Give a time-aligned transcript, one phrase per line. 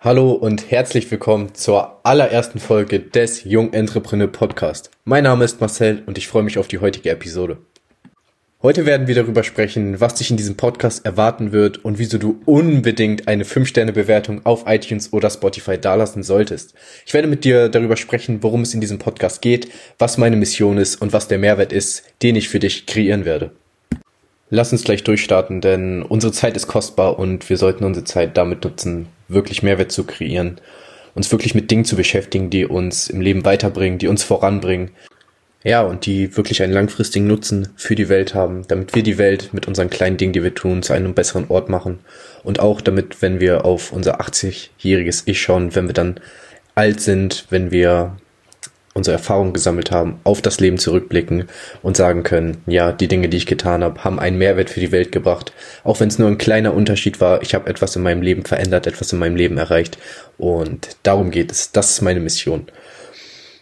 [0.00, 4.92] Hallo und herzlich willkommen zur allerersten Folge des Jung Entrepreneur Podcast.
[5.04, 7.58] Mein Name ist Marcel und ich freue mich auf die heutige Episode.
[8.62, 12.40] Heute werden wir darüber sprechen, was dich in diesem Podcast erwarten wird und wieso du
[12.44, 16.74] unbedingt eine 5-Sterne-Bewertung auf iTunes oder Spotify dalassen solltest.
[17.04, 19.68] Ich werde mit dir darüber sprechen, worum es in diesem Podcast geht,
[19.98, 23.50] was meine Mission ist und was der Mehrwert ist, den ich für dich kreieren werde.
[24.48, 28.62] Lass uns gleich durchstarten, denn unsere Zeit ist kostbar und wir sollten unsere Zeit damit
[28.62, 30.60] nutzen, wirklich Mehrwert zu kreieren,
[31.14, 34.90] uns wirklich mit Dingen zu beschäftigen, die uns im Leben weiterbringen, die uns voranbringen.
[35.64, 39.50] Ja, und die wirklich einen langfristigen Nutzen für die Welt haben, damit wir die Welt
[39.52, 41.98] mit unseren kleinen Dingen, die wir tun, zu einem besseren Ort machen.
[42.44, 46.20] Und auch damit, wenn wir auf unser 80-jähriges Ich schauen, wenn wir dann
[46.76, 48.16] alt sind, wenn wir
[48.98, 51.44] unsere Erfahrungen gesammelt haben, auf das Leben zurückblicken
[51.82, 54.92] und sagen können, ja, die Dinge, die ich getan habe, haben einen Mehrwert für die
[54.92, 55.52] Welt gebracht.
[55.84, 58.86] Auch wenn es nur ein kleiner Unterschied war, ich habe etwas in meinem Leben verändert,
[58.86, 59.98] etwas in meinem Leben erreicht.
[60.36, 61.72] Und darum geht es.
[61.72, 62.66] Das ist meine Mission.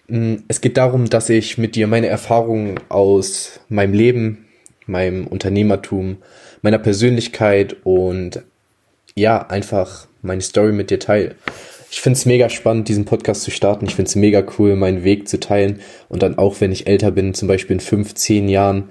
[0.08, 4.46] Mm, es geht darum, dass ich mit dir meine Erfahrungen aus meinem Leben,
[4.86, 6.16] meinem Unternehmertum,
[6.62, 8.42] meiner Persönlichkeit und
[9.14, 11.36] ja, einfach meine Story mit dir teile
[11.90, 13.86] ich finde es mega spannend, diesen Podcast zu starten.
[13.86, 15.80] Ich finde es mega cool, meinen Weg zu teilen.
[16.08, 18.90] Und dann auch, wenn ich älter bin, zum Beispiel in fünf, zehn Jahren,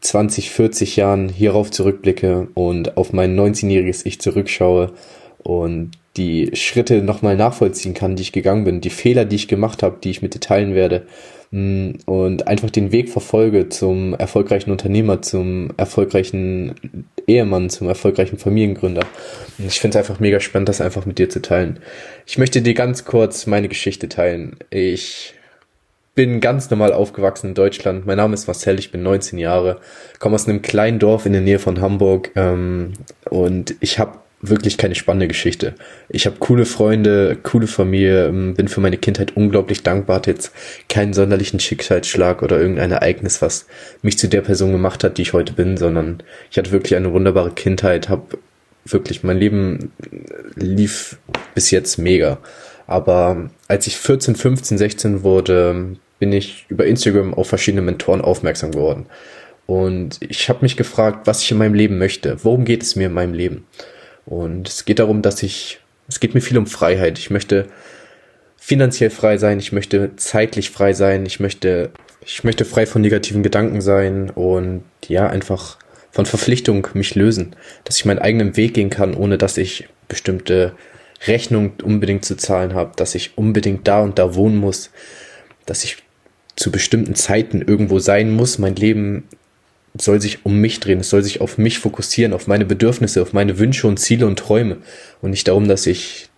[0.00, 4.92] 20, 40 Jahren hierauf zurückblicke und auf mein 19-jähriges Ich zurückschaue
[5.42, 9.82] und die Schritte nochmal nachvollziehen kann, die ich gegangen bin, die Fehler, die ich gemacht
[9.82, 11.06] habe, die ich mit dir teilen werde
[11.50, 16.74] mm, und einfach den Weg verfolge zum erfolgreichen Unternehmer, zum erfolgreichen
[17.26, 19.04] Ehemann, zum erfolgreichen Familiengründer.
[19.58, 21.80] Ich finde es einfach mega spannend, das einfach mit dir zu teilen.
[22.26, 24.56] Ich möchte dir ganz kurz meine Geschichte teilen.
[24.70, 25.34] Ich
[26.14, 28.06] bin ganz normal aufgewachsen in Deutschland.
[28.06, 29.80] Mein Name ist Marcel, ich bin 19 Jahre,
[30.20, 32.92] komme aus einem kleinen Dorf in der Nähe von Hamburg ähm,
[33.30, 35.74] und ich habe wirklich keine spannende Geschichte.
[36.08, 40.52] Ich habe coole Freunde, coole Familie, ähm, bin für meine Kindheit unglaublich dankbar, hatte jetzt
[40.88, 43.66] keinen sonderlichen Schicksalsschlag oder irgendein Ereignis, was
[44.02, 47.12] mich zu der Person gemacht hat, die ich heute bin, sondern ich hatte wirklich eine
[47.12, 48.38] wunderbare Kindheit, habe
[48.84, 49.92] wirklich mein Leben
[50.56, 51.18] lief
[51.54, 52.38] bis jetzt mega.
[52.86, 58.72] Aber als ich 14, 15, 16 wurde, bin ich über Instagram auf verschiedene Mentoren aufmerksam
[58.72, 59.06] geworden.
[59.66, 62.36] Und ich habe mich gefragt, was ich in meinem Leben möchte.
[62.44, 63.66] Worum geht es mir in meinem Leben?
[64.26, 67.18] Und es geht darum, dass ich, es geht mir viel um Freiheit.
[67.18, 67.66] Ich möchte
[68.56, 71.90] finanziell frei sein, ich möchte zeitlich frei sein, ich möchte,
[72.24, 75.78] ich möchte frei von negativen Gedanken sein und ja, einfach
[76.10, 80.74] von Verpflichtung mich lösen, dass ich meinen eigenen Weg gehen kann, ohne dass ich bestimmte
[81.26, 84.90] Rechnungen unbedingt zu zahlen habe, dass ich unbedingt da und da wohnen muss,
[85.66, 85.98] dass ich
[86.56, 89.28] zu bestimmten Zeiten irgendwo sein muss, mein Leben
[89.96, 93.32] soll sich um mich drehen, es soll sich auf mich fokussieren, auf meine Bedürfnisse, auf
[93.32, 94.78] meine Wünsche und Ziele und Träume
[95.22, 96.30] und nicht darum, dass ich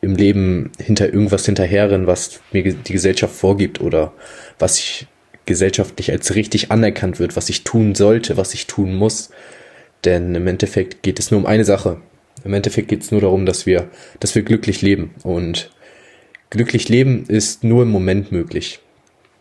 [0.00, 4.12] im Leben hinter irgendwas hinterherrenne, was mir die Gesellschaft vorgibt oder
[4.58, 5.06] was ich
[5.46, 9.30] gesellschaftlich als richtig anerkannt wird, was ich tun sollte, was ich tun muss.
[10.04, 12.00] Denn im Endeffekt geht es nur um eine Sache.
[12.44, 13.88] Im Endeffekt geht es nur darum, dass wir,
[14.18, 15.14] dass wir glücklich leben.
[15.22, 15.70] Und
[16.50, 18.80] glücklich leben ist nur im Moment möglich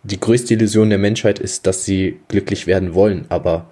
[0.03, 3.25] die größte Illusion der Menschheit ist, dass sie glücklich werden wollen.
[3.29, 3.69] Aber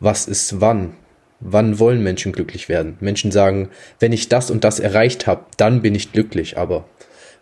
[0.00, 0.94] was ist wann?
[1.40, 2.96] Wann wollen Menschen glücklich werden?
[3.00, 3.68] Menschen sagen,
[4.00, 6.58] wenn ich das und das erreicht habe, dann bin ich glücklich.
[6.58, 6.86] Aber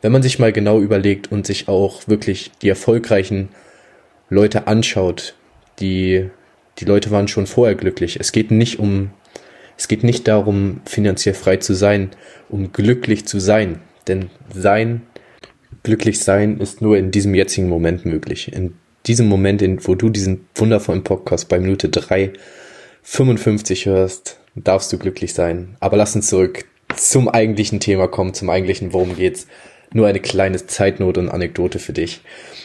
[0.01, 3.49] wenn man sich mal genau überlegt und sich auch wirklich die erfolgreichen
[4.29, 5.35] Leute anschaut,
[5.79, 6.29] die,
[6.79, 8.19] die Leute waren schon vorher glücklich.
[8.19, 9.11] Es geht nicht um,
[9.79, 12.11] es geht nicht darum, finanziell frei zu sein,
[12.49, 13.81] um glücklich zu sein.
[14.09, 15.03] Denn sein
[15.83, 18.53] glücklich sein ist nur in diesem jetzigen Moment möglich.
[18.53, 18.75] In
[19.07, 22.33] diesem Moment, in, wo du diesen wundervollen Podcast bei Minute 3,
[23.03, 25.77] 55 hörst, darfst du glücklich sein.
[25.81, 26.65] Aber lass uns zurück
[26.97, 29.47] zum eigentlichen Thema kommen, zum eigentlichen, worum geht's.
[29.95, 32.23] Nur eine kleine Zeitnote und Anekdote für dich.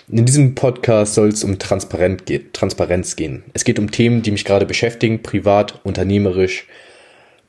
[0.09, 3.43] In diesem Podcast soll es um Transparenz gehen.
[3.53, 6.67] Es geht um Themen, die mich gerade beschäftigen, privat, unternehmerisch,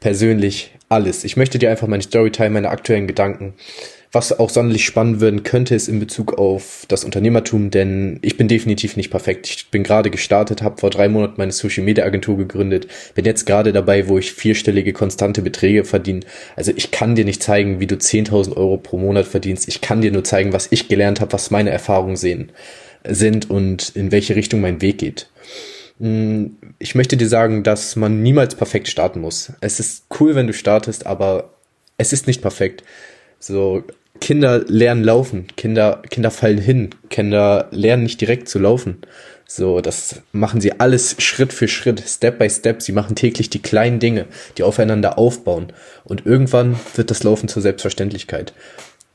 [0.01, 1.23] persönlich, alles.
[1.23, 3.55] Ich möchte dir einfach meine Storytime, meine aktuellen Gedanken
[4.11, 8.49] was auch sonderlich spannend werden könnte, ist in Bezug auf das Unternehmertum, denn ich bin
[8.49, 9.47] definitiv nicht perfekt.
[9.49, 13.45] Ich bin gerade gestartet, habe vor drei Monaten meine Social Media Agentur gegründet, bin jetzt
[13.45, 16.21] gerade dabei, wo ich vierstellige konstante Beträge verdiene.
[16.57, 19.69] Also ich kann dir nicht zeigen, wie du 10.000 Euro pro Monat verdienst.
[19.69, 22.51] Ich kann dir nur zeigen, was ich gelernt habe, was meine Erfahrungen sehen,
[23.05, 25.29] sind und in welche Richtung mein Weg geht.
[26.01, 29.53] Hm, ich möchte dir sagen, dass man niemals perfekt starten muss.
[29.61, 31.55] Es ist cool, wenn du startest, aber
[31.99, 32.85] es ist nicht perfekt.
[33.41, 33.85] So,
[34.21, 38.99] Kinder lernen laufen, Kinder, Kinder fallen hin, Kinder lernen nicht direkt zu laufen.
[39.51, 42.83] So, das machen sie alles Schritt für Schritt, Step by Step.
[42.83, 44.27] Sie machen täglich die kleinen Dinge,
[44.59, 45.73] die aufeinander aufbauen.
[46.05, 48.53] Und irgendwann wird das Laufen zur Selbstverständlichkeit.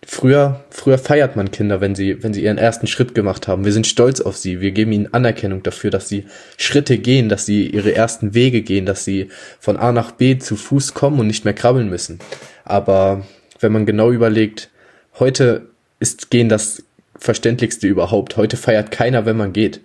[0.06, 3.64] Früher, früher feiert man Kinder, wenn sie, wenn sie ihren ersten Schritt gemacht haben.
[3.64, 4.60] Wir sind stolz auf sie.
[4.60, 6.26] Wir geben ihnen Anerkennung dafür, dass sie
[6.58, 9.30] Schritte gehen, dass sie ihre ersten Wege gehen, dass sie
[9.60, 12.20] von A nach B zu Fuß kommen und nicht mehr krabbeln müssen.
[12.66, 13.24] Aber
[13.60, 14.72] wenn man genau überlegt,
[15.20, 15.68] heute
[16.00, 16.84] ist Gehen das
[17.18, 18.38] Verständlichste überhaupt.
[18.38, 19.82] Heute feiert keiner, wenn man geht.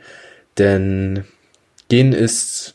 [0.58, 1.24] Denn
[1.88, 2.74] Gehen ist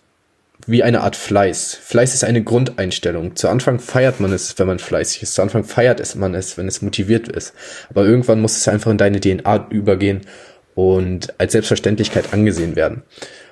[0.66, 1.76] wie eine Art Fleiß.
[1.76, 3.36] Fleiß ist eine Grundeinstellung.
[3.36, 5.34] Zu Anfang feiert man es, wenn man fleißig ist.
[5.34, 7.54] Zu Anfang feiert es man es, wenn es motiviert ist.
[7.90, 10.22] Aber irgendwann muss es einfach in deine DNA übergehen
[10.76, 13.04] und als Selbstverständlichkeit angesehen werden.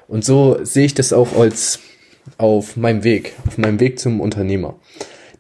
[0.07, 1.79] Und so sehe ich das auch als
[2.37, 4.79] auf meinem Weg, auf meinem Weg zum Unternehmer.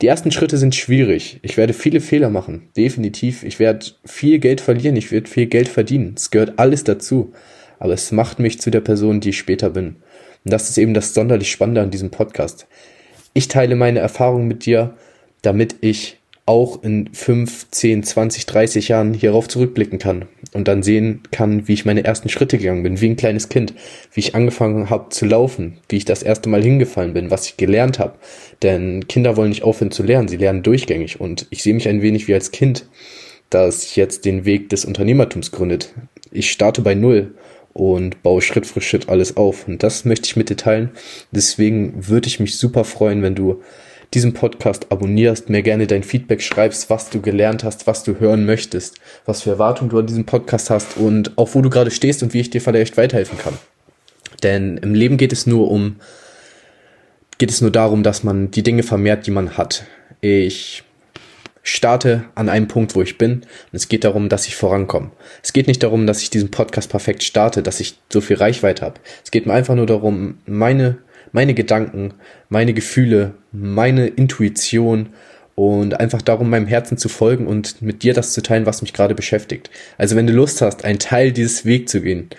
[0.01, 1.39] Die ersten Schritte sind schwierig.
[1.43, 3.43] Ich werde viele Fehler machen, definitiv.
[3.43, 6.15] Ich werde viel Geld verlieren, ich werde viel Geld verdienen.
[6.17, 7.33] Es gehört alles dazu.
[7.77, 9.97] Aber es macht mich zu der Person, die ich später bin.
[10.43, 12.67] Und das ist eben das sonderlich Spannende an diesem Podcast.
[13.33, 14.95] Ich teile meine Erfahrungen mit dir,
[15.43, 21.21] damit ich auch in 5, 10, 20, 30 Jahren hierauf zurückblicken kann und dann sehen
[21.31, 23.73] kann, wie ich meine ersten Schritte gegangen bin, wie ein kleines Kind,
[24.13, 27.57] wie ich angefangen habe zu laufen, wie ich das erste Mal hingefallen bin, was ich
[27.57, 28.15] gelernt habe.
[28.63, 32.01] Denn Kinder wollen nicht aufhören zu lernen, sie lernen durchgängig und ich sehe mich ein
[32.01, 32.85] wenig wie als Kind,
[33.49, 35.93] das jetzt den Weg des Unternehmertums gründet.
[36.31, 37.35] Ich starte bei Null
[37.73, 39.67] und baue Schritt für Schritt alles auf.
[39.67, 40.91] Und das möchte ich mit dir teilen.
[41.31, 43.61] Deswegen würde ich mich super freuen, wenn du
[44.13, 48.45] diesen Podcast abonnierst, mir gerne dein Feedback schreibst, was du gelernt hast, was du hören
[48.45, 52.21] möchtest, was für Erwartungen du an diesem Podcast hast und auch wo du gerade stehst
[52.21, 53.53] und wie ich dir vielleicht weiterhelfen kann.
[54.43, 55.97] Denn im Leben geht es nur um,
[57.37, 59.85] geht es nur darum, dass man die Dinge vermehrt, die man hat.
[60.19, 60.83] Ich
[61.63, 63.33] starte an einem Punkt, wo ich bin.
[63.33, 65.11] Und es geht darum, dass ich vorankomme.
[65.43, 68.85] Es geht nicht darum, dass ich diesen Podcast perfekt starte, dass ich so viel Reichweite
[68.85, 68.99] habe.
[69.23, 70.97] Es geht mir einfach nur darum, meine,
[71.31, 72.13] meine Gedanken,
[72.49, 75.09] meine Gefühle, meine Intuition
[75.55, 78.93] und einfach darum, meinem Herzen zu folgen und mit dir das zu teilen, was mich
[78.93, 79.69] gerade beschäftigt.
[79.97, 82.29] Also wenn du Lust hast, ein Teil dieses Weg zu gehen,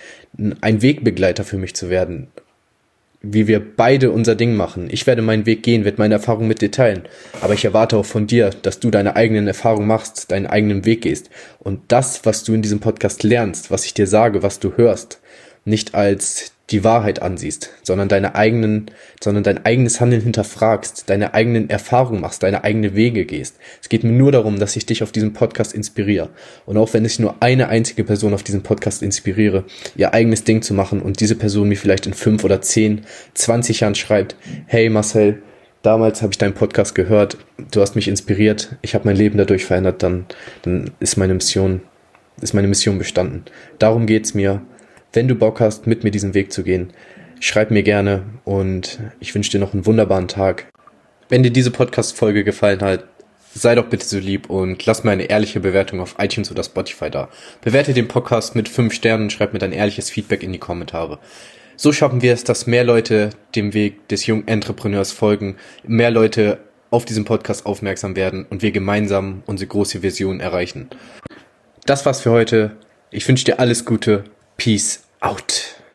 [0.60, 2.28] ein Wegbegleiter für mich zu werden,
[3.22, 4.88] wie wir beide unser Ding machen.
[4.90, 7.02] Ich werde meinen Weg gehen, werde meine Erfahrungen mit dir teilen.
[7.40, 11.02] Aber ich erwarte auch von dir, dass du deine eigenen Erfahrungen machst, deinen eigenen Weg
[11.02, 11.30] gehst.
[11.60, 15.20] Und das, was du in diesem Podcast lernst, was ich dir sage, was du hörst,
[15.64, 18.90] nicht als die Wahrheit ansiehst, sondern deine eigenen,
[19.22, 23.56] sondern dein eigenes Handeln hinterfragst, deine eigenen Erfahrungen machst, deine eigenen Wege gehst.
[23.80, 26.30] Es geht mir nur darum, dass ich dich auf diesem Podcast inspiriere.
[26.66, 29.64] Und auch wenn ich nur eine einzige Person auf diesem Podcast inspiriere,
[29.94, 33.02] ihr eigenes Ding zu machen und diese Person mir vielleicht in fünf oder zehn,
[33.34, 34.36] zwanzig Jahren schreibt,
[34.66, 35.42] hey Marcel,
[35.82, 37.36] damals habe ich deinen Podcast gehört,
[37.70, 40.26] du hast mich inspiriert, ich habe mein Leben dadurch verändert, dann,
[40.62, 41.82] dann ist meine Mission,
[42.40, 43.44] ist meine Mission bestanden.
[43.78, 44.62] Darum geht's mir
[45.12, 46.92] wenn du Bock hast, mit mir diesen Weg zu gehen,
[47.40, 50.66] schreib mir gerne und ich wünsche dir noch einen wunderbaren Tag.
[51.28, 53.04] Wenn dir diese Podcast-Folge gefallen hat,
[53.54, 57.10] sei doch bitte so lieb und lass mir eine ehrliche Bewertung auf iTunes oder Spotify
[57.10, 57.28] da.
[57.60, 61.18] Bewerte den Podcast mit 5 Sternen und schreib mir dein ehrliches Feedback in die Kommentare.
[61.76, 66.58] So schaffen wir es, dass mehr Leute dem Weg des jungen Entrepreneurs folgen, mehr Leute
[66.90, 70.90] auf diesen Podcast aufmerksam werden und wir gemeinsam unsere große Vision erreichen.
[71.86, 72.76] Das war's für heute.
[73.10, 74.24] Ich wünsche dir alles Gute
[74.62, 75.71] Peace out.